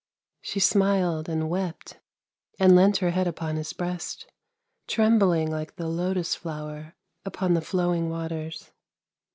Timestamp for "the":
5.75-5.85, 7.53-7.61